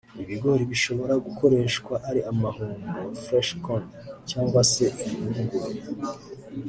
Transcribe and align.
Ibigori 0.23 0.63
bishobora 0.71 1.13
gukoreshwa 1.25 1.93
ari 2.09 2.21
amahundo 2.31 2.93
(fresh 3.23 3.51
corn) 3.63 3.85
cyangwa 4.29 4.59
se 4.73 4.85
impungure 5.07 5.73